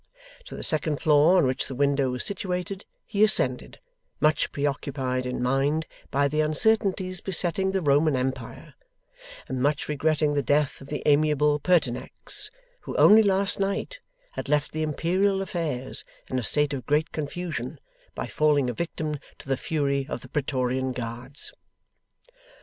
To 0.45 0.55
the 0.55 0.63
second 0.63 0.99
floor 0.99 1.37
on 1.37 1.45
which 1.45 1.67
the 1.67 1.75
window 1.75 2.09
was 2.09 2.25
situated, 2.25 2.85
he 3.05 3.23
ascended, 3.23 3.79
much 4.19 4.51
pre 4.51 4.65
occupied 4.65 5.27
in 5.27 5.43
mind 5.43 5.85
by 6.09 6.27
the 6.27 6.41
uncertainties 6.41 7.21
besetting 7.21 7.69
the 7.69 7.83
Roman 7.83 8.15
Empire, 8.15 8.73
and 9.47 9.61
much 9.61 9.87
regretting 9.87 10.33
the 10.33 10.41
death 10.41 10.81
of 10.81 10.87
the 10.89 11.03
amiable 11.05 11.59
Pertinax: 11.59 12.49
who 12.81 12.97
only 12.97 13.21
last 13.21 13.59
night 13.59 13.99
had 14.31 14.49
left 14.49 14.71
the 14.71 14.81
Imperial 14.81 15.39
affairs 15.39 16.03
in 16.27 16.39
a 16.39 16.43
state 16.43 16.73
of 16.73 16.87
great 16.87 17.11
confusion, 17.11 17.79
by 18.15 18.25
falling 18.25 18.71
a 18.71 18.73
victim 18.73 19.19
to 19.37 19.47
the 19.47 19.55
fury 19.55 20.07
of 20.09 20.21
the 20.21 20.29
praetorian 20.29 20.93
guards. 20.93 21.53